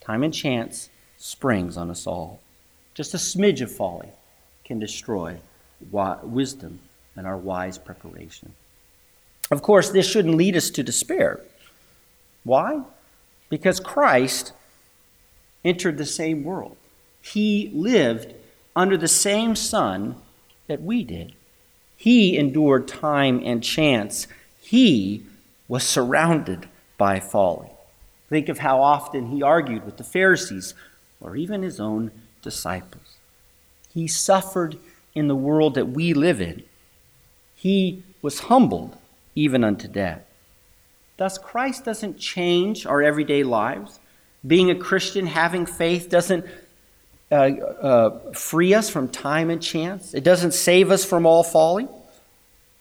Time 0.00 0.22
and 0.22 0.34
chance 0.34 0.90
springs 1.16 1.76
on 1.76 1.90
us 1.90 2.06
all. 2.06 2.40
Just 2.94 3.14
a 3.14 3.18
smidge 3.18 3.60
of 3.60 3.72
folly 3.72 4.08
can 4.64 4.78
destroy 4.78 5.38
wisdom 5.90 6.80
and 7.16 7.26
our 7.26 7.36
wise 7.36 7.78
preparation. 7.78 8.54
Of 9.50 9.62
course, 9.62 9.90
this 9.90 10.08
shouldn't 10.08 10.36
lead 10.36 10.56
us 10.56 10.70
to 10.70 10.82
despair. 10.82 11.40
Why? 12.44 12.82
Because 13.48 13.80
Christ 13.80 14.52
entered 15.64 15.98
the 15.98 16.06
same 16.06 16.44
world. 16.44 16.76
He 17.22 17.70
lived 17.72 18.34
under 18.76 18.96
the 18.96 19.08
same 19.08 19.56
sun 19.56 20.16
that 20.66 20.82
we 20.82 21.04
did. 21.04 21.34
He 21.96 22.36
endured 22.36 22.88
time 22.88 23.40
and 23.44 23.62
chance. 23.62 24.26
He 24.60 25.24
was 25.68 25.84
surrounded 25.84 26.68
by 26.98 27.20
folly. 27.20 27.70
Think 28.28 28.48
of 28.48 28.58
how 28.58 28.80
often 28.80 29.28
he 29.28 29.42
argued 29.42 29.84
with 29.84 29.96
the 29.96 30.04
Pharisees 30.04 30.74
or 31.20 31.36
even 31.36 31.62
his 31.62 31.80
own 31.80 32.10
disciples. 32.42 33.16
He 33.92 34.06
suffered 34.06 34.76
in 35.14 35.28
the 35.28 35.36
world 35.36 35.74
that 35.74 35.90
we 35.90 36.12
live 36.12 36.40
in. 36.40 36.64
He 37.54 38.02
was 38.20 38.40
humbled 38.40 38.98
even 39.34 39.64
unto 39.64 39.88
death. 39.88 40.22
Thus, 41.16 41.38
Christ 41.38 41.84
doesn't 41.84 42.18
change 42.18 42.86
our 42.86 43.02
everyday 43.02 43.42
lives. 43.42 44.00
Being 44.46 44.70
a 44.70 44.74
Christian, 44.74 45.26
having 45.26 45.66
faith, 45.66 46.08
doesn't 46.08 46.44
uh, 47.30 47.34
uh, 47.34 48.32
free 48.32 48.74
us 48.74 48.90
from 48.90 49.08
time 49.08 49.50
and 49.50 49.62
chance. 49.62 50.12
It 50.14 50.24
doesn't 50.24 50.52
save 50.52 50.90
us 50.90 51.04
from 51.04 51.24
all 51.26 51.42
folly. 51.42 51.88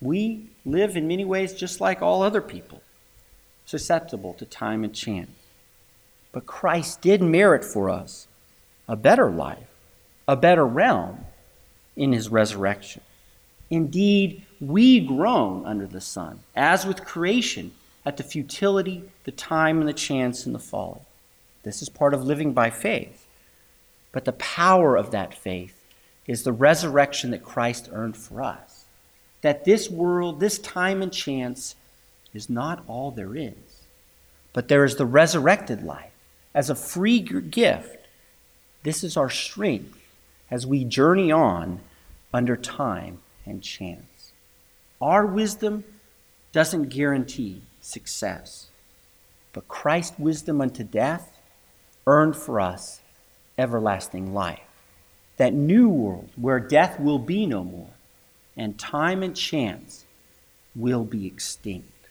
We 0.01 0.49
live 0.65 0.97
in 0.97 1.07
many 1.07 1.25
ways 1.25 1.53
just 1.53 1.79
like 1.79 2.01
all 2.01 2.23
other 2.23 2.41
people, 2.41 2.81
susceptible 3.65 4.33
to 4.35 4.45
time 4.45 4.83
and 4.83 4.93
chance. 4.93 5.29
But 6.31 6.45
Christ 6.45 7.01
did 7.01 7.21
merit 7.21 7.63
for 7.63 7.89
us 7.89 8.27
a 8.87 8.95
better 8.95 9.29
life 9.29 9.67
a 10.27 10.35
better 10.35 10.65
realm 10.65 11.25
in 11.95 12.11
his 12.11 12.29
resurrection. 12.29 13.01
Indeed, 13.69 14.45
we 14.67 14.99
groan 14.99 15.65
under 15.65 15.85
the 15.85 16.01
sun, 16.01 16.39
as 16.55 16.85
with 16.85 17.05
creation, 17.05 17.71
at 18.05 18.17
the 18.17 18.23
futility, 18.23 19.03
the 19.23 19.31
time, 19.31 19.79
and 19.79 19.87
the 19.87 19.93
chance 19.93 20.45
and 20.45 20.53
the 20.53 20.59
folly. 20.59 21.01
This 21.63 21.81
is 21.81 21.89
part 21.89 22.13
of 22.13 22.23
living 22.23 22.53
by 22.53 22.69
faith. 22.69 23.25
But 24.11 24.25
the 24.25 24.33
power 24.33 24.95
of 24.95 25.11
that 25.11 25.33
faith 25.33 25.83
is 26.27 26.43
the 26.43 26.51
resurrection 26.51 27.31
that 27.31 27.43
Christ 27.43 27.89
earned 27.91 28.17
for 28.17 28.41
us. 28.41 28.85
That 29.41 29.65
this 29.65 29.89
world, 29.89 30.39
this 30.39 30.59
time 30.59 31.01
and 31.01 31.11
chance, 31.11 31.75
is 32.33 32.49
not 32.49 32.83
all 32.87 33.11
there 33.11 33.35
is, 33.35 33.53
but 34.53 34.67
there 34.67 34.85
is 34.85 34.95
the 34.95 35.05
resurrected 35.05 35.83
life 35.83 36.11
as 36.53 36.69
a 36.69 36.75
free 36.75 37.19
gift. 37.19 38.07
This 38.83 39.03
is 39.03 39.17
our 39.17 39.29
strength 39.29 39.97
as 40.49 40.67
we 40.67 40.83
journey 40.83 41.31
on 41.31 41.79
under 42.33 42.55
time 42.55 43.19
and 43.45 43.61
chance. 43.61 44.12
Our 45.03 45.25
wisdom 45.25 45.83
doesn't 46.53 46.87
guarantee 46.87 47.63
success, 47.81 48.69
but 49.51 49.67
Christ's 49.67 50.17
wisdom 50.17 50.61
unto 50.61 50.81
death 50.85 51.41
earned 52.07 52.37
for 52.37 52.61
us 52.61 53.01
everlasting 53.57 54.33
life. 54.33 54.61
That 55.35 55.53
new 55.53 55.89
world 55.89 56.29
where 56.37 56.61
death 56.61 57.01
will 57.01 57.19
be 57.19 57.45
no 57.45 57.65
more 57.65 57.89
and 58.55 58.79
time 58.79 59.23
and 59.23 59.35
chance 59.35 60.05
will 60.73 61.03
be 61.03 61.27
extinct, 61.27 62.07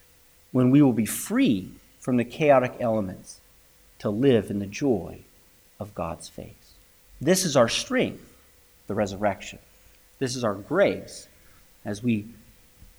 when 0.51 0.69
we 0.69 0.83
will 0.83 0.93
be 0.93 1.07
free 1.07 1.71
from 1.99 2.17
the 2.17 2.23
chaotic 2.23 2.75
elements 2.79 3.39
to 3.97 4.11
live 4.11 4.51
in 4.51 4.59
the 4.59 4.67
joy 4.67 5.17
of 5.79 5.95
God's 5.95 6.29
face. 6.29 6.75
This 7.19 7.43
is 7.43 7.57
our 7.57 7.69
strength, 7.69 8.35
the 8.85 8.93
resurrection. 8.93 9.57
This 10.19 10.35
is 10.35 10.43
our 10.43 10.53
grace 10.53 11.27
as 11.83 12.03
we 12.03 12.27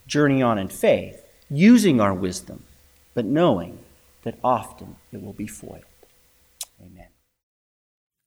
journey 0.07 0.43
on 0.43 0.59
in 0.59 0.69
faith, 0.69 1.25
using 1.51 2.01
our 2.01 2.15
wisdom, 2.15 2.65
but 3.15 3.25
knowing 3.25 3.79
that 4.23 4.39
often 4.43 4.97
it 5.13 5.23
will 5.23 5.33
be 5.33 5.47
foiled. 5.47 5.85
Amen. 6.81 7.09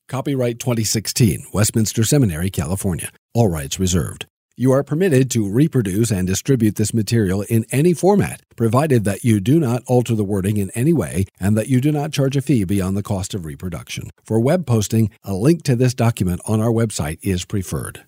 Copyright 0.08 0.60
2016, 0.60 1.48
Westminster 1.54 2.04
Seminary, 2.04 2.50
California. 2.50 3.12
All 3.34 3.50
rights 3.50 3.80
reserved. 3.80 4.26
You 4.60 4.72
are 4.72 4.84
permitted 4.84 5.30
to 5.32 5.48
reproduce 5.48 6.10
and 6.10 6.26
distribute 6.26 6.78
this 6.78 6.92
material 6.92 7.44
in 7.44 7.64
any 7.72 7.94
format, 7.94 8.42
provided 8.56 9.04
that 9.04 9.24
you 9.24 9.40
do 9.40 9.60
not 9.60 9.84
alter 9.86 10.16
the 10.16 10.24
wording 10.24 10.58
in 10.58 10.72
any 10.72 10.94
way 10.94 11.26
and 11.40 11.56
that 11.56 11.68
you 11.68 11.80
do 11.80 11.92
not 11.92 12.12
charge 12.12 12.36
a 12.36 12.42
fee 12.42 12.64
beyond 12.64 12.98
the 12.98 13.04
cost 13.04 13.36
of 13.36 13.46
reproduction. 13.46 14.10
For 14.24 14.40
web 14.40 14.66
posting, 14.66 15.12
a 15.24 15.36
link 15.36 15.62
to 15.64 15.76
this 15.76 15.94
document 15.94 16.42
on 16.46 16.60
our 16.60 16.72
website 16.72 17.20
is 17.22 17.46
preferred. 17.46 18.06